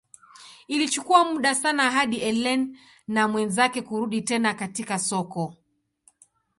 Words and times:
Ilichukua 0.67 1.25
muda 1.33 1.55
sana 1.55 1.91
hadi 1.91 2.17
Ellen 2.17 2.77
na 3.07 3.27
mwenzake 3.27 3.81
kurudi 3.81 4.21
tena 4.21 4.53
katika 4.53 4.99
soko. 4.99 5.55